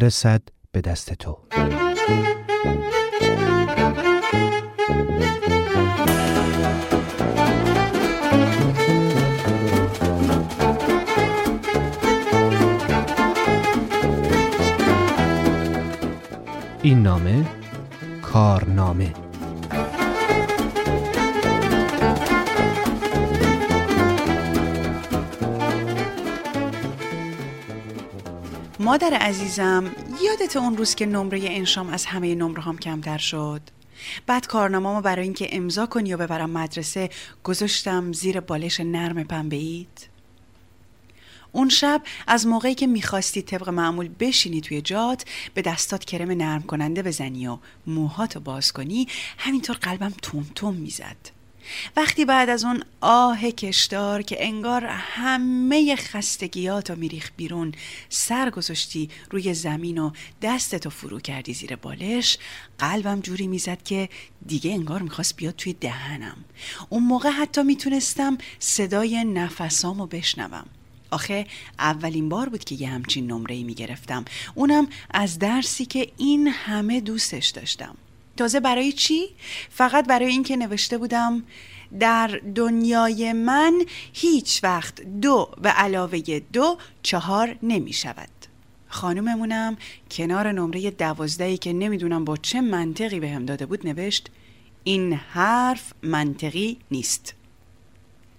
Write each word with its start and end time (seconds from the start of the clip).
برسد 0.00 0.42
به 0.72 0.80
دست 0.80 1.12
تو. 1.12 1.38
این 16.82 17.02
نامه 17.02 17.44
کارنامه. 18.22 19.27
مادر 28.88 29.14
عزیزم 29.14 29.94
یادت 30.24 30.56
اون 30.56 30.76
روز 30.76 30.94
که 30.94 31.06
نمره 31.06 31.40
انشام 31.42 31.88
از 31.88 32.06
همه 32.06 32.34
نمره 32.34 32.62
هم 32.62 32.78
کمتر 32.78 33.18
شد؟ 33.18 33.60
بعد 34.26 34.46
کارنامه 34.46 35.00
برای 35.00 35.22
اینکه 35.22 35.48
امضا 35.56 35.86
کنی 35.86 36.14
و 36.14 36.16
ببرم 36.16 36.50
مدرسه 36.50 37.10
گذاشتم 37.44 38.12
زیر 38.12 38.40
بالش 38.40 38.80
نرم 38.80 39.24
پنبه 39.24 39.56
اید 39.56 40.08
اون 41.52 41.68
شب 41.68 42.02
از 42.26 42.46
موقعی 42.46 42.74
که 42.74 42.86
می‌خواستی 42.86 43.42
طبق 43.42 43.68
معمول 43.68 44.08
بشینی 44.20 44.60
توی 44.60 44.80
جات 44.80 45.24
به 45.54 45.62
دستات 45.62 46.04
کرم 46.04 46.30
نرم 46.30 46.62
کننده 46.62 47.02
بزنی 47.02 47.46
و 47.46 47.58
موهاتو 47.86 48.40
باز 48.40 48.72
کنی 48.72 49.08
همینطور 49.38 49.76
قلبم 49.76 50.12
تون 50.22 50.46
تون 50.54 50.74
می‌زد. 50.74 51.37
وقتی 51.96 52.24
بعد 52.24 52.50
از 52.50 52.64
اون 52.64 52.82
آه 53.00 53.50
کشدار 53.50 54.22
که 54.22 54.36
انگار 54.46 54.84
همه 54.86 55.96
خستگیاتو 55.96 56.94
میریخ 56.96 57.30
بیرون 57.36 57.72
سر 58.08 58.50
گذاشتی 58.50 59.10
روی 59.30 59.54
زمین 59.54 59.98
و 59.98 60.10
دستتو 60.42 60.90
فرو 60.90 61.20
کردی 61.20 61.54
زیر 61.54 61.76
بالش 61.76 62.38
قلبم 62.78 63.20
جوری 63.20 63.46
می‌زد 63.46 63.82
که 63.82 64.08
دیگه 64.46 64.72
انگار 64.72 65.02
می‌خواست 65.02 65.36
بیاد 65.36 65.56
توی 65.56 65.72
دهنم. 65.72 66.44
اون 66.88 67.02
موقع 67.02 67.30
حتی 67.30 67.62
می‌تونستم 67.62 68.38
صدای 68.58 69.24
نفسامو 69.24 70.06
بشنوم. 70.06 70.66
آخه 71.10 71.46
اولین 71.78 72.28
بار 72.28 72.48
بود 72.48 72.64
که 72.64 72.74
یه 72.74 72.88
همچین 72.88 73.26
نمره 73.26 73.54
ای 73.54 73.64
می‌گرفتم. 73.64 74.24
اونم 74.54 74.88
از 75.10 75.38
درسی 75.38 75.86
که 75.86 76.12
این 76.16 76.48
همه 76.48 77.00
دوستش 77.00 77.48
داشتم. 77.48 77.96
تازه 78.38 78.60
برای 78.60 78.92
چی؟ 78.92 79.28
فقط 79.70 80.06
برای 80.06 80.28
اینکه 80.28 80.56
نوشته 80.56 80.98
بودم 80.98 81.42
در 82.00 82.40
دنیای 82.54 83.32
من 83.32 83.82
هیچ 84.12 84.64
وقت 84.64 85.00
دو 85.02 85.50
به 85.62 85.68
علاوه 85.68 86.40
دو 86.52 86.78
چهار 87.02 87.56
نمی 87.62 87.92
شود 87.92 88.28
خانوممونم 88.88 89.76
کنار 90.10 90.52
نمره 90.52 90.90
دوازدهی 90.90 91.58
که 91.58 91.72
نمی‌دونم 91.72 92.24
با 92.24 92.36
چه 92.36 92.60
منطقی 92.60 93.20
بهم 93.20 93.46
داده 93.46 93.66
بود 93.66 93.86
نوشت 93.86 94.30
این 94.84 95.12
حرف 95.12 95.92
منطقی 96.02 96.78
نیست 96.90 97.34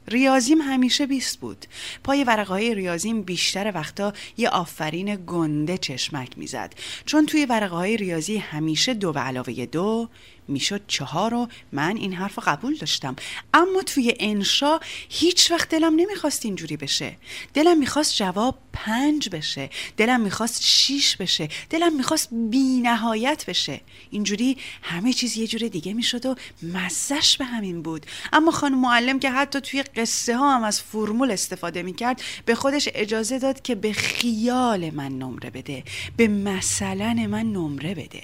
ریاضیم 0.10 0.62
همیشه 0.62 1.06
بیست 1.06 1.40
بود. 1.40 1.66
پای 2.04 2.24
ورقه 2.24 2.54
های 2.54 2.76
ریاضیم 2.76 3.22
بیشتر 3.22 3.72
وقتا 3.76 4.14
یه 4.38 4.50
آفرین 4.50 5.16
گنده 5.28 5.78
چشمک 5.78 6.38
می‌زد. 6.38 6.74
چون 7.06 7.26
توی 7.26 7.46
ورقه 7.46 7.76
های 7.76 7.98
ریاضی 7.98 8.38
همیشه 8.38 8.94
دو 8.94 9.14
به 9.14 9.20
علاوه 9.20 9.66
دو 9.66 10.10
می‌شد 10.48 10.82
چهار 10.88 11.34
و 11.34 11.48
من 11.72 11.98
این 11.98 12.14
حرف 12.14 12.40
قبول 12.40 12.76
داشتم. 12.76 13.16
اما 13.54 13.82
توی 13.82 14.14
انشا 14.20 14.80
هیچ 15.10 15.52
وقت 15.52 15.70
دلم 15.70 15.96
نمی‌خواست 15.96 16.46
اینجوری 16.46 16.78
بشه. 16.78 17.18
دلم 17.54 17.80
می‌خواست 17.80 18.16
جواب 18.16 18.58
پنج 18.74 19.30
بشه 19.30 19.70
دلم 19.98 20.22
می‌خواست 20.22 20.64
شیش 20.64 21.18
بشه 21.18 21.50
دلم 21.70 21.96
می‌خواست 21.96 22.30
بی 22.32 22.82
نهایت 22.82 23.46
بشه. 23.48 23.82
اینجوری 24.10 24.58
همه 24.82 25.14
چیز 25.14 25.38
یه 25.38 25.48
جور 25.48 25.68
دیگه 25.68 25.94
می‌شد 25.94 26.26
و 26.26 26.36
مزش 26.64 27.38
به 27.38 27.46
همین 27.46 27.82
بود. 27.82 28.06
اما 28.34 28.52
خانم 28.52 28.82
معلم 28.82 29.20
که 29.20 29.32
حتی 29.32 29.62
توی 29.62 29.84
قصه 29.84 30.38
ها 30.38 30.56
هم 30.56 30.64
از 30.64 30.82
فرمول 30.82 31.32
استفاده 31.32 31.84
می‌کرد 31.84 32.22
به 32.46 32.56
خودش 32.56 32.90
اجازه 32.94 33.40
داد 33.40 33.62
که 33.62 33.76
به 33.76 33.94
خیال 33.94 34.90
من 34.90 35.12
نمره 35.12 35.50
بده 35.50 35.84
به 36.18 36.28
مثلا 36.28 37.14
من 37.14 37.46
نمره 37.46 37.96
بده. 37.96 38.22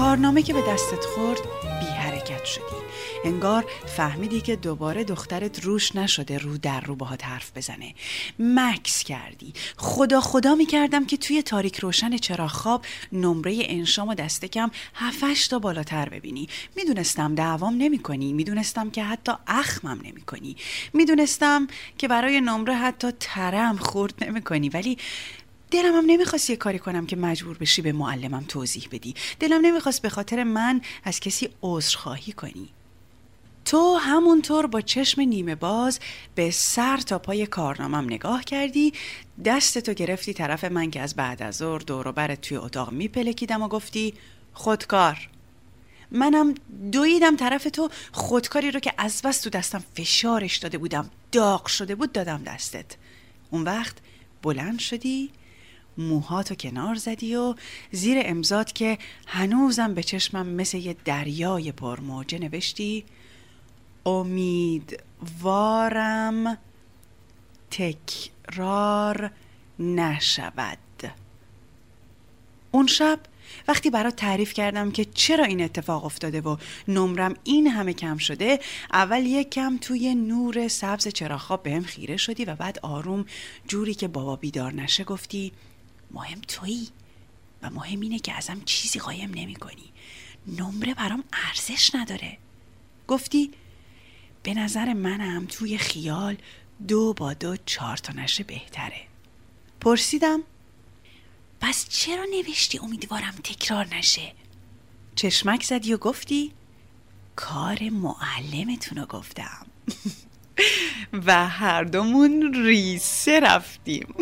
کارنامه 0.00 0.42
که 0.42 0.52
به 0.52 0.62
دستت 0.68 1.04
خورد 1.04 1.40
بی 1.80 1.86
حرکت 1.86 2.44
شدی. 2.44 2.62
انگار 3.24 3.64
فهمیدی 3.86 4.40
که 4.40 4.56
دوباره 4.56 5.04
دخترت 5.04 5.64
روش 5.64 5.96
نشده 5.96 6.38
رو 6.38 6.58
در 6.58 6.80
رو 6.80 6.96
باهات 6.96 7.24
حرف 7.24 7.52
بزنه. 7.56 7.94
مکس 8.38 9.04
کردی. 9.04 9.52
خدا 9.76 10.20
خدا 10.20 10.54
می‌کردم 10.54 11.06
که 11.06 11.16
توی 11.16 11.42
تاریک 11.42 11.78
روشن 11.78 12.16
چراغ 12.16 12.50
خواب 12.50 12.84
نمره 13.12 13.56
انشام 13.60 14.08
و 14.08 14.14
دست 14.14 14.44
کم 14.44 14.70
هفتش 14.94 15.48
تا 15.48 15.58
بالاتر 15.58 16.08
ببینی. 16.08 16.48
می‌دونستم 16.76 17.34
دعوام 17.34 17.74
نمی 17.78 17.98
کنی 17.98 18.32
می‌دونستم 18.32 18.90
که 18.90 19.04
حتی 19.04 19.32
اخمم 19.46 20.00
نمی 20.04 20.20
کنی 20.20 20.56
می‌دونستم 20.92 21.66
که 21.98 22.08
برای 22.08 22.40
نمره 22.40 22.74
حتی 22.74 23.12
ترم 23.20 23.76
خورد 23.76 24.24
نمی 24.24 24.42
کنی 24.42 24.68
ولی 24.68 24.98
دلم 25.70 25.94
هم 25.94 26.04
نمی‌خواست 26.06 26.50
یه 26.50 26.56
کاری 26.56 26.78
کنم 26.78 27.06
که 27.06 27.16
مجبور 27.16 27.58
بشی 27.58 27.82
به 27.82 27.92
معلمم 27.92 28.44
توضیح 28.48 28.88
بدی. 28.90 29.14
دلم 29.40 29.66
نمی‌خواست 29.66 30.02
به 30.02 30.08
خاطر 30.08 30.44
من 30.44 30.80
از 31.04 31.20
کسی 31.20 31.48
عذرخواهی 31.62 32.32
کنی. 32.32 32.68
تو 33.64 33.94
همونطور 33.94 34.66
با 34.66 34.80
چشم 34.80 35.20
نیمه 35.20 35.54
باز 35.54 36.00
به 36.34 36.50
سر 36.50 36.96
تا 36.96 37.18
پای 37.18 37.46
کارنامم 37.46 38.04
نگاه 38.04 38.44
کردی. 38.44 38.92
دستتو 39.44 39.92
گرفتی 39.92 40.32
طرف 40.32 40.64
من 40.64 40.90
که 40.90 41.00
از 41.00 41.14
بعد 41.14 41.42
از 41.42 41.56
ظهر 41.56 41.78
دور 41.78 42.34
توی 42.34 42.56
اتاق 42.56 42.92
میپلکیدم 42.92 43.62
و 43.62 43.68
گفتی 43.68 44.14
خودکار. 44.52 45.28
منم 46.10 46.54
دویدم 46.92 47.36
طرف 47.36 47.64
تو 47.64 47.90
خودکاری 48.12 48.70
رو 48.70 48.80
که 48.80 48.94
از 48.98 49.22
بس 49.22 49.40
تو 49.40 49.50
دستم 49.50 49.84
فشارش 49.96 50.56
داده 50.56 50.78
بودم 50.78 51.10
داغ 51.32 51.66
شده 51.66 51.94
بود 51.94 52.12
دادم 52.12 52.42
دستت. 52.42 52.96
اون 53.50 53.62
وقت 53.62 53.96
بلند 54.42 54.78
شدی 54.78 55.30
موهاتو 56.00 56.54
کنار 56.54 56.94
زدی 56.94 57.36
و 57.36 57.54
زیر 57.92 58.18
امضات 58.24 58.72
که 58.72 58.98
هنوزم 59.26 59.94
به 59.94 60.02
چشمم 60.02 60.46
مثل 60.46 60.78
یه 60.78 60.96
دریای 61.04 61.72
پرموجه 61.72 62.38
نوشتی 62.38 63.04
امیدوارم 64.06 64.98
تکرار 67.70 69.30
نشود. 69.78 70.78
اون 72.70 72.86
شب 72.86 73.20
وقتی 73.68 73.90
برات 73.90 74.16
تعریف 74.16 74.52
کردم 74.52 74.90
که 74.90 75.04
چرا 75.04 75.44
این 75.44 75.62
اتفاق 75.62 76.04
افتاده 76.04 76.40
و 76.40 76.56
نمرم 76.88 77.34
این 77.44 77.66
همه 77.66 77.92
کم 77.92 78.18
شده 78.18 78.60
اول 78.92 79.26
یک 79.26 79.50
کم 79.50 79.78
توی 79.80 80.14
نور 80.14 80.68
سبز 80.68 81.08
چراغ 81.08 81.62
بهم 81.62 81.82
خیره 81.82 82.16
شدی 82.16 82.44
و 82.44 82.54
بعد 82.54 82.78
آروم 82.82 83.24
جوری 83.68 83.94
که 83.94 84.08
بابا 84.08 84.36
بیدار 84.36 84.72
نشه 84.72 85.04
گفتی 85.04 85.52
مهم 86.10 86.40
تویی 86.40 86.88
و 87.62 87.70
مهم 87.70 88.00
اینه 88.00 88.18
که 88.18 88.34
ازم 88.34 88.60
چیزی 88.64 88.98
قایم 88.98 89.30
نمی 89.34 89.54
کنی 89.54 89.92
نمره 90.46 90.94
برام 90.94 91.24
ارزش 91.32 91.94
نداره. 91.94 92.38
گفتی 93.08 93.50
به 94.42 94.54
نظر 94.54 94.92
منم 94.92 95.46
توی 95.46 95.78
خیال 95.78 96.36
دو 96.88 97.12
با 97.12 97.34
دو 97.34 97.56
چهار 97.66 97.96
تا 97.96 98.12
نشه 98.12 98.44
بهتره. 98.44 99.02
پرسیدم 99.80 100.42
پس 101.60 101.88
چرا 101.88 102.24
نوشتی 102.24 102.78
امیدوارم 102.78 103.34
تکرار 103.44 103.86
نشه؟ 103.94 104.32
چشمک 105.14 105.62
زدی 105.62 105.94
و 105.94 105.96
گفتی 105.96 106.52
کار 107.36 107.88
معلمتون 107.90 108.98
رو 108.98 109.06
گفتم. 109.06 109.66
و 111.26 111.48
هر 111.48 111.84
دومون 111.84 112.54
ریسه 112.64 113.40
رفتیم. 113.40 114.14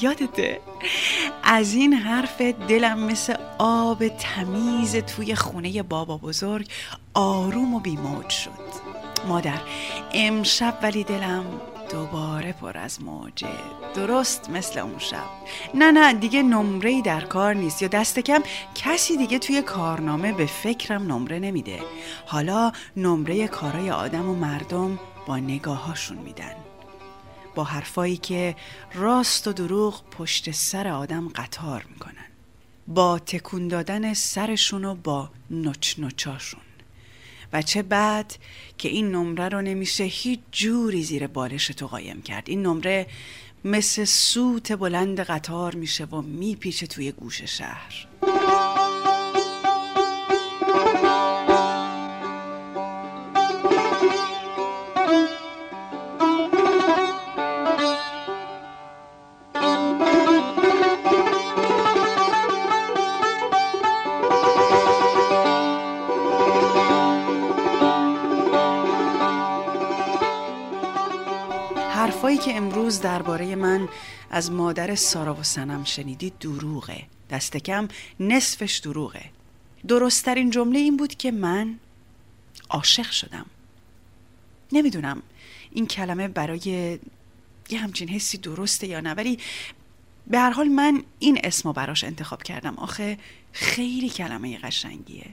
یادته؟ 0.00 0.60
از 1.42 1.74
این 1.74 1.92
حرف 1.92 2.40
دلم 2.40 2.98
مثل 2.98 3.34
آب 3.58 4.08
تمیز 4.08 4.96
توی 4.96 5.34
خونه 5.34 5.82
بابا 5.82 6.16
بزرگ 6.16 6.68
آروم 7.14 7.74
و 7.74 7.80
بیموج 7.80 8.28
شد. 8.28 8.50
مادر 9.28 9.60
امشب 10.14 10.78
ولی 10.82 11.04
دلم 11.04 11.44
دوباره 11.90 12.52
پر 12.52 12.78
از 12.78 13.02
موجه. 13.02 13.48
درست 13.94 14.50
مثل 14.50 14.78
اون 14.78 14.98
شب. 14.98 15.24
نه 15.74 15.92
نه 15.92 16.12
دیگه 16.12 16.42
نمره 16.42 17.02
در 17.02 17.20
کار 17.20 17.54
نیست. 17.54 17.82
یا 17.82 17.88
دست 17.88 18.18
کم 18.18 18.42
کسی 18.74 19.16
دیگه 19.16 19.38
توی 19.38 19.62
کارنامه 19.62 20.32
به 20.32 20.46
فکرم 20.46 21.12
نمره 21.12 21.38
نمیده. 21.38 21.80
حالا 22.26 22.72
نمره 22.96 23.48
کارای 23.48 23.90
آدم 23.90 24.28
و 24.28 24.34
مردم 24.34 24.98
با 25.26 25.36
نگاهاشون 25.36 26.18
میدن. 26.18 26.67
با 27.58 27.64
حرفایی 27.64 28.16
که 28.16 28.56
راست 28.94 29.48
و 29.48 29.52
دروغ 29.52 30.02
پشت 30.10 30.50
سر 30.50 30.88
آدم 30.88 31.28
قطار 31.28 31.86
می‌کنن. 31.90 32.26
با 32.88 33.18
تکون 33.18 33.68
دادن 33.68 34.14
سرشون 34.14 34.84
و 34.84 34.94
با 34.94 35.30
نچ 35.50 35.98
نچاشون 35.98 36.60
و 37.52 37.62
چه 37.62 37.82
بد 37.82 38.32
که 38.78 38.88
این 38.88 39.10
نمره 39.10 39.48
رو 39.48 39.62
نمیشه 39.62 40.04
هیچ 40.04 40.40
جوری 40.52 41.02
زیر 41.02 41.26
بالش 41.26 41.66
تو 41.66 41.86
قایم 41.86 42.22
کرد. 42.22 42.48
این 42.48 42.62
نمره 42.62 43.06
مثل 43.64 44.04
سوت 44.04 44.72
بلند 44.72 45.20
قطار 45.20 45.74
میشه 45.74 46.04
و 46.04 46.22
میپیچه 46.22 46.86
توی 46.86 47.12
گوش 47.12 47.42
شهر. 47.42 48.07
حرفایی 72.18 72.38
که 72.38 72.56
امروز 72.56 73.00
درباره 73.00 73.54
من 73.54 73.88
از 74.30 74.52
مادر 74.52 74.94
سارا 74.94 75.34
و 75.34 75.42
سنم 75.42 75.84
شنیدید 75.84 76.38
دروغه. 76.38 77.06
دست 77.30 77.56
کم 77.56 77.88
نصفش 78.20 78.78
دروغه. 78.78 79.24
درستترین 79.88 80.50
جمله 80.50 80.78
این 80.78 80.96
بود 80.96 81.14
که 81.14 81.30
من 81.30 81.78
عاشق 82.70 83.10
شدم. 83.10 83.46
نمی‌دونم 84.72 85.22
این 85.70 85.86
کلمه 85.86 86.28
برای 86.28 86.98
یه 87.68 87.78
همچین 87.78 88.08
حسی 88.08 88.38
درسته 88.38 88.86
یا 88.86 89.00
نه 89.00 89.14
ولی 89.14 89.38
به 90.26 90.38
هر 90.38 90.50
حال 90.50 90.68
من 90.68 91.02
این 91.18 91.40
اسمو 91.44 91.72
براش 91.72 92.04
انتخاب 92.04 92.42
کردم. 92.42 92.74
آخه 92.76 93.18
خیلی 93.52 94.08
کلمه 94.08 94.58
قشنگیه. 94.58 95.26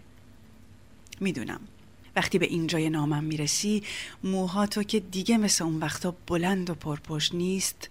می‌دونم. 1.20 1.60
وقتی 2.16 2.38
به 2.38 2.46
اینجای 2.46 2.90
نامم 2.90 3.24
می‌رسی 3.24 3.84
موها 4.24 4.66
تو 4.68 4.84
که 4.84 5.00
دیگه 5.00 5.38
مثل 5.38 5.64
اون 5.64 5.80
وقتا 5.80 6.16
بلند 6.28 6.70
و 6.70 6.76
پرپشت 6.76 7.36
نیست. 7.36 7.90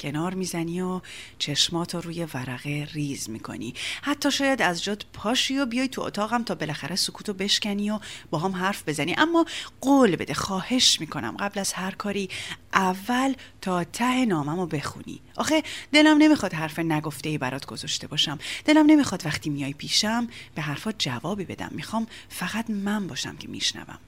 کنار 0.00 0.34
می‌زنی 0.34 0.80
و 0.80 1.00
چشماتو 1.38 2.00
روی 2.00 2.24
ورقه 2.24 2.88
ریز 2.92 3.30
می‌کنی. 3.30 3.74
حتی 4.02 4.30
شاید 4.30 4.62
از 4.62 4.84
جات 4.84 5.04
پاشی 5.12 5.58
و 5.58 5.66
بیای 5.66 5.88
تو 5.88 6.02
اتاقم 6.02 6.42
تا 6.42 6.54
بالاخره 6.54 6.96
سکوتو 6.96 7.32
بشکنی 7.32 7.90
و 7.90 8.00
با 8.30 8.38
هم 8.38 8.52
حرف 8.52 8.82
بزنی. 8.86 9.14
اما 9.18 9.46
قول 9.80 10.16
بده 10.16 10.34
خواهش 10.34 11.00
می‌کنم 11.00 11.36
قبل 11.38 11.60
از 11.60 11.72
هر 11.72 11.90
کاری 11.90 12.28
اول 12.72 13.34
تا 13.60 13.84
ته 13.84 14.26
نامم 14.26 14.60
رو 14.60 14.66
بخونی. 14.66 15.20
آخه 15.36 15.62
دلم 15.92 16.18
نمی‌خواد 16.18 16.54
حرف 16.54 16.78
نگفته 16.78 17.28
ای 17.28 17.38
برات 17.38 17.66
گذاشته 17.66 18.06
باشم. 18.06 18.38
دلم 18.64 18.86
نمی‌خواد 18.86 19.26
وقتی 19.26 19.50
میای 19.50 19.72
پیشم 19.72 20.28
به 20.54 20.62
حرفات 20.62 20.94
جوابی 20.98 21.44
بدم. 21.44 21.70
می‌خوام 21.70 22.06
فقط 22.28 22.70
من 22.70 23.06
باشم 23.06 23.36
که 23.36 23.48
میشنوم. 23.48 23.98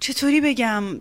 چطوری 0.00 0.40
بگم؟ 0.40 1.00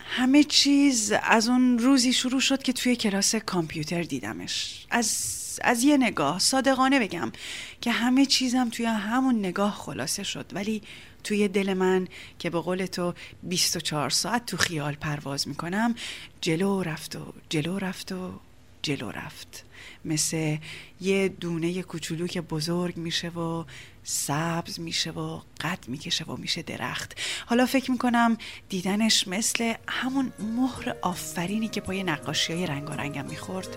همه 0.00 0.44
چیز 0.44 1.12
از 1.22 1.48
اون 1.48 1.78
روزی 1.78 2.12
شروع 2.12 2.40
شد 2.40 2.62
که 2.62 2.72
توی 2.72 2.96
کلاس 2.96 3.34
کامپیوتر 3.34 4.02
دیدمش. 4.02 4.86
از 4.90 5.34
از 5.62 5.84
یه 5.84 5.96
نگاه 5.96 6.38
صادقانه 6.38 7.00
بگم 7.00 7.32
که 7.80 7.90
همه 7.90 8.26
چیزم 8.26 8.68
توی 8.68 8.86
همون 8.86 9.38
نگاه 9.38 9.74
خلاصه 9.74 10.22
شد. 10.22 10.46
ولی 10.52 10.82
توی 11.24 11.48
دل 11.48 11.74
من 11.74 12.08
که 12.38 12.50
به 12.50 12.60
قول 12.60 12.86
تو 12.86 13.14
24 13.42 14.10
ساعت 14.10 14.46
تو 14.46 14.56
خیال 14.56 14.94
پرواز 14.94 15.48
می‌کنم 15.48 15.94
جلو 16.40 16.82
رفت 16.82 17.16
و 17.16 17.32
جلو 17.48 17.78
رفت 17.78 18.12
و 18.12 18.40
جلو 18.82 19.10
رفت. 19.10 19.64
مثل 20.04 20.56
یه 21.00 21.28
دونه 21.28 21.82
کوچولو 21.82 22.26
که 22.26 22.40
بزرگ 22.40 22.96
میشه 22.96 23.28
و 23.28 23.64
سبز 24.04 24.80
میشه 24.80 25.10
و 25.10 25.40
قد 25.60 25.78
می‌کشه 25.88 26.24
و 26.24 26.36
میشه 26.36 26.62
درخت. 26.62 27.18
حالا 27.46 27.66
فکر 27.66 27.90
می‌کنم 27.90 28.38
دیدنش 28.68 29.28
مثل 29.28 29.74
همون 29.88 30.32
مهر 30.38 30.94
آفرینی 31.02 31.68
که 31.68 31.80
پای 31.80 32.02
نقاشی 32.02 32.52
های 32.52 32.66
رنگارنگم 32.66 33.24
می‌خورد 33.24 33.76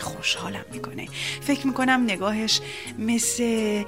خوشحالم 0.00 0.64
می‌کنه. 0.72 1.08
فکر 1.40 1.66
می‌کنم 1.66 2.04
نگاهش 2.08 2.60
مثل 2.98 3.84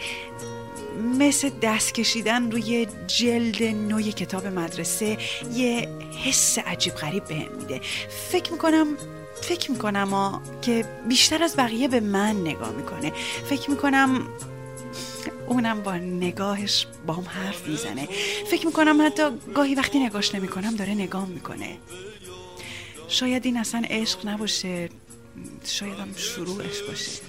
مثل 1.19 1.51
دست 1.63 1.95
کشیدن 1.95 2.51
روی 2.51 2.87
جلد 3.07 3.63
نوی 3.63 4.13
کتاب 4.13 4.47
مدرسه 4.47 5.19
یه 5.55 5.89
حس 6.25 6.59
عجیب 6.59 6.95
غریب 6.95 7.25
بهم 7.25 7.57
میده. 7.59 7.81
فکر 8.31 8.53
می‌کنم 8.53 8.87
فکر 9.43 9.71
می‌کنم 9.71 10.43
که 10.63 10.85
بیشتر 11.09 11.43
از 11.43 11.57
بقیه 11.57 11.89
به 11.89 12.01
من 12.01 12.41
نگاه 12.41 12.71
می‌کنه. 12.71 13.13
فکر 13.51 13.71
می‌کنم 13.71 14.29
اونم 15.49 15.83
با 15.83 15.95
نگاهش 15.95 16.87
با 17.07 17.15
هم 17.15 17.25
حرف 17.29 17.69
می‌زنه. 17.69 18.09
فکر 18.51 18.67
می‌کنم 18.67 19.07
حتی 19.07 19.23
گاهی 19.55 19.75
وقتی 19.75 19.99
نگاش 19.99 20.35
نمی‌کنم 20.35 20.77
داره 20.77 20.95
نگاه 20.95 21.27
می‌کنه. 21.27 21.77
شاید 23.09 23.47
این 23.47 23.57
اصلا 23.57 23.83
عشق 23.91 24.29
نباشه. 24.29 24.89
شاید 25.65 25.99
هم 25.99 26.15
شروعش 26.17 26.83
باشه. 26.89 27.23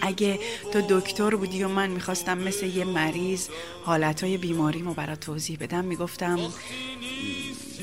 اگه 0.00 0.38
تو 0.72 1.00
دکتر 1.00 1.36
بودی 1.36 1.64
و 1.64 1.68
من 1.68 1.90
می‌خواستم 1.90 2.38
مثل 2.38 2.66
یه 2.66 2.84
مریض 2.84 3.48
حالتهای 3.84 4.36
بیماریمو 4.36 4.94
برات 4.94 5.20
توضیح 5.20 5.58
بدم 5.60 5.84
می‌گفتم 5.84 6.38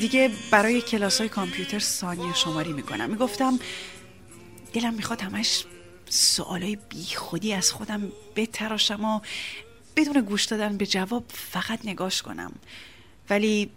دیگه 0.01 0.31
برای 0.51 0.81
کلاس 0.81 1.17
های 1.17 1.29
کامپیوتر 1.29 1.79
ثانیه 1.79 2.33
شماری 2.33 2.73
می‌کنم. 2.73 3.09
می‌گفتم 3.09 3.59
دلم 4.73 4.93
می‌خواد 4.93 5.21
همش 5.21 5.65
سوالای 6.09 6.77
بی 6.89 7.05
خودی 7.15 7.53
از 7.53 7.71
خودم 7.71 8.11
بتراشم 8.35 9.05
و 9.05 9.19
بدون 9.95 10.21
گوش 10.21 10.45
دادن 10.45 10.77
به 10.77 10.85
جواب 10.85 11.23
فقط 11.27 11.79
نگاش 11.83 12.21
کنم. 12.21 12.51
ولی 13.29 13.69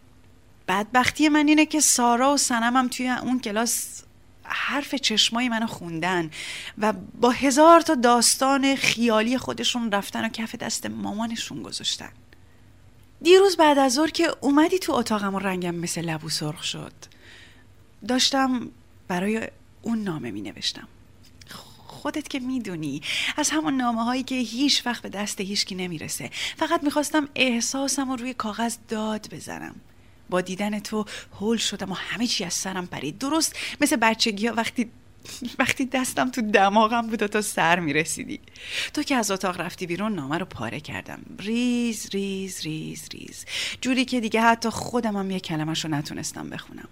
بدبختی 0.69 1.29
من 1.29 1.49
اینه 1.49 1.67
که 1.67 1.81
سارا 1.81 2.35
و 2.35 2.37
سنمم 2.37 2.88
توی 2.88 3.09
اون 3.09 3.41
کلاس 3.41 4.03
حرف 4.44 4.94
چشمای 4.94 5.49
منو 5.49 5.67
خوندن 5.67 6.31
و 6.79 6.93
با 7.20 7.31
هزار 7.31 7.81
تا 7.81 7.94
داستان 7.94 8.77
خیالی 8.77 9.38
خودشون 9.38 9.93
رفتن 9.93 10.25
و 10.25 10.29
کف 10.29 10.55
دست 10.55 10.87
مامانشون 10.87 11.62
گذاشتن. 11.62 12.11
دیروز 13.25 13.56
بعد 13.56 13.79
از 13.79 13.93
ظهر 13.94 14.11
که 14.11 14.35
اومدی 14.41 14.79
تو 14.79 14.93
اتاقم 14.93 15.35
و 15.35 15.38
رنگم 15.38 15.75
مثل 15.75 16.00
لبو 16.00 16.29
سرخ 16.29 16.65
شد. 16.65 16.93
داشتم 18.08 18.70
برای 19.08 19.49
اون 19.82 19.99
نامه 19.99 20.31
می 20.31 20.41
نوشتم 20.41 20.89
خودت 21.87 22.29
که 22.29 22.41
می‌دونی 22.41 23.03
از 23.37 23.51
همون 23.51 23.77
نامه 23.77 24.05
هایی 24.05 24.22
که 24.22 24.34
هیچ 24.34 24.87
وقت 24.87 25.03
به 25.03 25.08
دست 25.08 25.41
هیچکی 25.41 25.75
نمی‌رسه. 25.75 26.31
فقط 26.56 26.82
می‌خواستم 26.84 27.29
احساسم 27.34 28.10
رو 28.10 28.17
روی 28.17 28.34
کاغذ 28.34 28.77
داد 28.89 29.29
بزنم. 29.34 29.75
با 30.31 30.41
دیدن 30.41 30.79
تو 30.79 31.05
هول 31.41 31.56
شدم 31.56 31.91
و 31.91 31.94
همه 31.94 32.27
چی 32.27 32.44
از 32.44 32.55
سرم 32.55 32.87
پرید. 32.87 33.19
درست 33.19 33.56
مثل 33.81 33.96
بچگی 33.96 34.46
ها 34.46 34.55
وقتی 34.55 34.91
وقتی 35.59 35.85
دستم 35.85 36.31
تو 36.31 36.43
دماغم 36.43 37.07
بود 37.07 37.27
تا 37.27 37.43
سر 37.43 37.81
می‌رسیدی. 37.81 38.41
تو 38.95 39.03
که 39.03 39.17
از 39.17 39.31
اتاق 39.31 39.61
رفتی 39.61 39.87
بیرون 39.87 40.15
نامه 40.15 40.39
رو 40.39 40.45
پاره 40.45 40.81
کردم. 40.81 41.23
ریز 41.39 42.09
ریز 42.13 42.61
ریز 42.63 43.09
ریز. 43.13 43.45
جوری 43.81 44.05
که 44.05 44.21
دیگه 44.21 44.41
حتی 44.41 44.69
خودم 44.69 45.17
هم 45.17 45.31
یه 45.31 45.41
کلمش 45.41 45.85
رو 45.85 45.91
نتونستم 45.91 46.49
بخونم. 46.49 46.89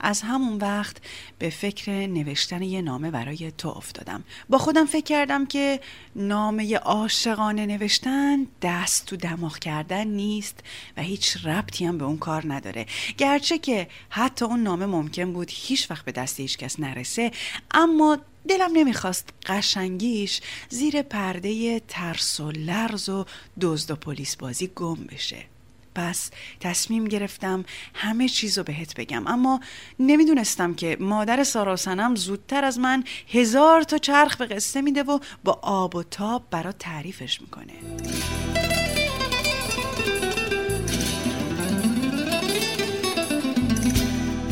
از 0.00 0.22
همون 0.22 0.58
وقت 0.58 0.96
به 1.38 1.50
فکر 1.50 1.92
نوشتن 1.92 2.62
یه 2.62 2.82
نامه 2.82 3.10
برای 3.10 3.52
تو 3.58 3.68
افتادم. 3.68 4.24
با 4.48 4.58
خودم 4.58 4.86
فکر 4.86 5.04
کردم 5.04 5.46
که 5.46 5.80
نامه 6.16 6.76
عاشقانه 6.76 7.66
نوشتن 7.66 8.46
دست 8.62 9.06
تو 9.06 9.16
دماغ 9.16 9.58
کردن 9.58 10.06
نیست 10.06 10.60
و 10.96 11.02
هیچ 11.02 11.46
ربطی 11.46 11.84
هم 11.84 11.98
به 11.98 12.04
اون 12.04 12.18
کار 12.18 12.52
نداره. 12.54 12.86
گرچه 13.18 13.58
که 13.58 13.88
حتی 14.10 14.44
اون 14.44 14.62
نامه 14.62 14.86
ممکن 14.86 15.32
بود 15.32 15.48
هیچ 15.50 15.90
وقت 15.90 16.04
به 16.04 16.12
دست 16.12 16.40
هیچ 16.40 16.58
کس 16.58 16.80
نرسه 16.80 17.30
اما 17.70 18.18
دلم 18.48 18.70
نمی‌خواست 18.72 19.28
قشنگیش 19.46 20.40
زیر 20.68 21.02
پرده 21.02 21.80
ترس 21.80 22.40
و 22.40 22.50
لرز 22.50 23.08
و 23.08 23.24
دزد 23.60 23.90
و 23.90 23.96
پلیس 23.96 24.36
بازی 24.36 24.70
گم 24.76 24.94
بشه. 24.94 25.57
پس 25.98 26.30
تصمیم 26.60 27.04
گرفتم 27.04 27.64
همه 27.94 28.28
چیز 28.28 28.58
رو 28.58 28.64
بهت 28.64 28.94
بگم. 28.94 29.26
اما 29.26 29.60
نمی‌دونستم 29.98 30.74
که 30.74 30.96
مادر 31.00 31.44
سارا 31.44 31.76
سنم 31.76 32.14
زودتر 32.14 32.64
از 32.64 32.78
من 32.78 33.04
هزار 33.32 33.82
تا 33.82 33.98
چرخ 33.98 34.36
به 34.36 34.46
قصه 34.46 34.80
میده 34.80 35.02
و 35.02 35.18
با 35.44 35.58
آب 35.62 35.96
و 35.96 36.02
تاب 36.02 36.42
برات 36.50 36.78
تعریفش 36.78 37.40
می‌کنه. 37.40 37.72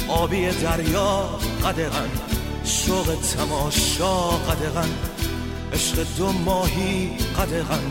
آبی 0.08 0.48
دریا 0.50 1.38
قدغن 1.64 2.10
شوق 2.64 3.18
تماشا 3.36 4.28
قدغن 4.28 4.90
عشق 5.72 6.06
دو 6.18 6.32
ماهی 6.32 7.16
قدغن 7.38 7.90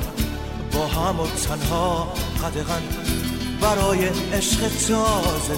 با 0.74 0.88
هم 0.88 1.20
و 1.20 1.28
تنها 1.28 2.14
قدغن. 2.44 3.15
برای 3.66 4.06
عشق 4.34 4.60
تازه. 4.68 5.58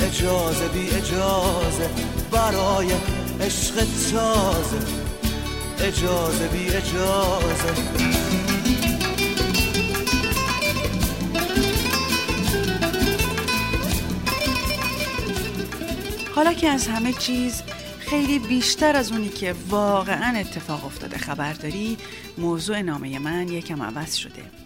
اجازه 0.00 0.68
بی 0.68 0.90
اجازه. 0.90 1.90
برای 2.30 2.92
عشق 3.40 3.74
تازه. 3.74 4.78
اجازه 5.80 6.48
بی 6.48 6.68
اجازه. 6.68 7.74
حالا 16.34 16.52
که 16.52 16.68
از 16.68 16.88
همه 16.88 17.12
چیز 17.12 17.62
خیلی 17.98 18.38
بیشتر 18.38 18.96
از 18.96 19.12
اونی 19.12 19.28
که 19.28 19.54
واقعا 19.68 20.38
اتفاق 20.38 20.84
افتاده 20.86 21.18
خبر 21.18 21.52
داری 21.52 21.96
موضوع 22.38 22.82
نامه 22.82 23.18
من 23.18 23.48
یکم 23.48 23.82
عوض 23.82 24.14
شده. 24.14 24.63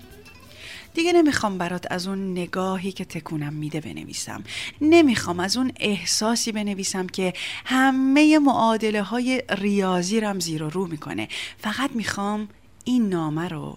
دیگه 0.95 1.13
نمی‌خوام 1.13 1.59
برات 1.59 1.87
از 1.91 2.07
اون 2.07 2.33
نگاهی 2.33 2.93
که 2.93 3.05
تکونم 3.05 3.53
میده 3.53 3.81
بنویسم. 3.81 4.45
نمی‌خوام 4.81 5.41
از 5.41 5.57
اون 5.57 5.73
احساسی 5.81 6.53
بنویسم 6.53 7.07
که 7.07 7.33
همه 7.65 8.39
معادله 8.39 9.03
های 9.03 9.43
ریاضی 9.51 10.21
رم 10.21 10.41
زیر 10.41 10.63
و 10.63 10.71
رو 10.71 10.87
می‌کنه. 10.87 11.29
فقط 11.59 11.91
می‌خوام 11.95 12.49
این 12.85 13.09
نامه 13.09 13.49
رو 13.49 13.77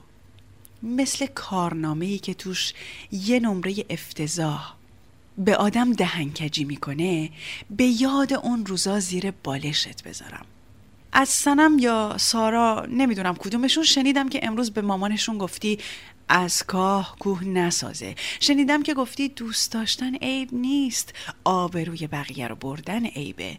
مثل 0.84 1.26
کارنامه 1.26 2.06
ای 2.06 2.20
که 2.20 2.34
توش 2.34 2.74
یه 3.12 3.40
نمره 3.40 3.74
افتضاح 3.90 4.74
به 5.38 5.56
آدم 5.56 5.94
دهنکجی 5.94 6.64
می‌کنه 6.64 7.30
به 7.70 7.84
یاد 7.84 8.34
اون 8.34 8.66
روزا 8.66 9.00
زیر 9.00 9.32
بالشت 9.32 10.04
بذارم. 10.04 10.46
از 11.14 11.30
سنم 11.30 11.80
یا 11.80 12.16
سارا 12.20 12.88
نمی‌دونم 12.90 13.36
کدومشون 13.36 13.84
شنیدم 13.84 14.30
که 14.30 14.40
امروز 14.44 14.72
به 14.72 14.82
مامانشون 14.82 15.38
گفتی 15.38 15.80
از 16.34 16.64
کاه 16.64 17.16
کوه 17.20 17.44
نسازه. 17.44 18.16
شنیدم 18.40 18.84
که 18.84 18.94
گفتی 18.94 19.30
دوست 19.30 19.72
داشتن 19.72 20.16
عیب 20.16 20.54
نیست. 20.54 21.14
آبروی 21.44 22.08
بقیه 22.08 22.48
رو 22.48 22.56
بردن 22.56 23.06
عیبه. 23.06 23.58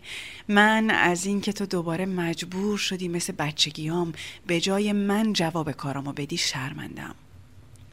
من 0.48 0.90
از 0.90 1.26
این 1.26 1.40
که 1.40 1.52
تو 1.52 1.66
دوباره 1.66 2.06
مجبور 2.06 2.78
شدی 2.78 3.08
مثل 3.08 3.32
بچگیام 3.32 4.12
به 4.46 4.60
جای 4.60 4.92
من 4.92 5.32
جواب 5.32 5.72
کارامو 5.72 6.12
بدی 6.12 6.36
شرمندم. 6.36 7.14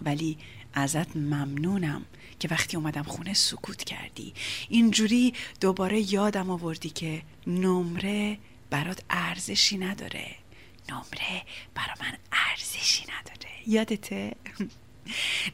ولی 0.02 0.38
ازت 0.74 1.16
ممنونم 1.16 2.06
که 2.40 2.48
وقتی 2.52 2.78
اومدم 2.78 3.04
خونه 3.04 3.34
سکوت 3.34 3.84
کردی. 3.84 4.34
اینجوری 4.70 5.34
دوباره 5.62 6.14
یادم 6.14 6.50
آوردی 6.50 6.90
که 6.90 7.22
نمره 7.48 8.38
برات 8.70 9.02
ارزشی 9.10 9.78
نداره. 9.78 10.26
نمره 10.92 11.44
برا 11.76 11.94
من 12.02 12.18
ارزشی 12.52 13.04
نداره. 13.04 13.50
یادته؟ 13.68 14.36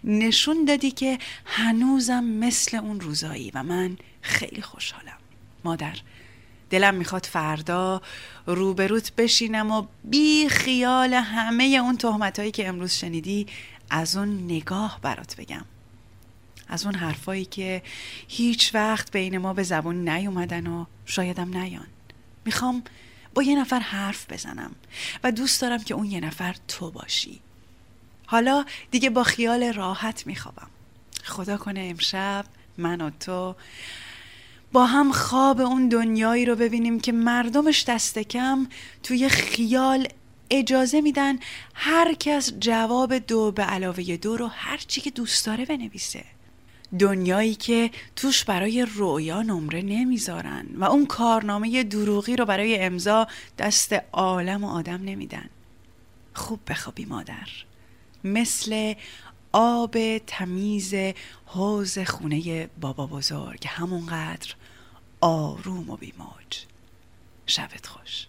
نشون 0.03 0.65
دادی 0.65 0.91
که 0.91 1.17
هنوزم 1.45 2.23
مثل 2.23 2.77
اون 2.77 2.99
روزایی 2.99 3.51
و 3.53 3.63
من 3.63 3.97
خیلی 4.21 4.61
خوشحالم. 4.61 5.17
مادر 5.63 5.97
دلم 6.69 6.95
می‌خواد 6.95 7.25
فردا 7.25 8.01
روبروت 8.45 9.11
بشینم 9.15 9.71
و 9.71 9.85
بی 10.03 10.49
خیال 10.49 11.13
همه 11.13 11.63
اون 11.63 11.97
تهمتهایی 11.97 12.51
که 12.51 12.67
امروز 12.67 12.93
شنیدی 12.93 13.47
از 13.89 14.17
اون 14.17 14.43
نگاه 14.43 14.99
برات 15.01 15.35
بگم. 15.35 15.65
از 16.67 16.85
اون 16.85 16.95
حرفایی 16.95 17.45
که 17.45 17.83
هیچ 18.27 18.75
وقت 18.75 19.11
بین 19.11 19.37
ما 19.37 19.53
به 19.53 19.63
زبون 19.63 20.09
نیومدن 20.09 20.67
و 20.67 20.85
شایدم 21.05 21.57
نیان. 21.57 21.87
می‌خوام 22.45 22.83
با 23.35 23.43
یه 23.43 23.59
نفر 23.59 23.79
حرف 23.79 24.31
بزنم 24.31 24.75
و 25.23 25.31
دوست 25.31 25.61
دارم 25.61 25.83
که 25.83 25.93
اون 25.93 26.05
یه 26.05 26.19
نفر 26.19 26.55
تو 26.67 26.91
باشی. 26.91 27.39
حالا 28.25 28.65
دیگه 28.91 29.09
با 29.09 29.23
خیال 29.23 29.73
راحت 29.73 30.27
میخوابم. 30.27 30.67
خدا 31.23 31.57
کنه 31.57 31.87
امشب 31.89 32.45
من 32.77 33.01
و 33.01 33.09
تو 33.09 33.55
با 34.71 34.85
هم 34.85 35.11
خواب 35.11 35.61
اون 35.61 35.89
دنیایی 35.89 36.45
رو 36.45 36.55
ببینیم 36.55 36.99
که 36.99 37.11
مردمش 37.11 37.83
دست 37.87 38.19
کم 38.19 38.67
توی 39.03 39.29
خیال 39.29 40.07
اجازه 40.49 41.01
میدن 41.01 41.39
هر 41.73 42.13
کس 42.13 42.53
جواب 42.59 43.17
دو 43.17 43.51
به 43.51 43.63
علاوه 43.63 44.17
دو 44.17 44.37
رو 44.37 44.47
هر 44.47 44.77
چی 44.77 45.01
که 45.01 45.11
دوست 45.11 45.45
داره 45.45 45.65
بنویسه. 45.65 46.23
دنیایی 46.99 47.55
که 47.55 47.91
توش 48.15 48.43
برای 48.43 48.87
رویا 48.95 49.41
نمره 49.41 49.81
نمی‌ذارن 49.81 50.67
و 50.75 50.83
اون 50.83 51.05
کارنامه 51.05 51.83
دروغی 51.83 52.35
رو 52.35 52.45
برای 52.45 52.79
امضا 52.79 53.27
دست 53.57 53.95
عالم 54.13 54.63
و 54.63 54.69
آدم 54.69 55.01
نمیدن. 55.03 55.49
خوب 56.33 56.59
بخوابی 56.67 57.05
مادر. 57.05 57.47
مثل 58.23 58.93
آب 59.51 60.17
تمیز 60.17 60.93
حوز 61.45 61.99
خونه 61.99 62.69
بابا 62.81 63.07
بزرگ. 63.07 63.63
همونقدر 63.67 64.53
آروم 65.21 65.89
و 65.89 65.97
بیموج. 65.97 66.65
شبت 67.47 67.87
خوش. 67.87 68.27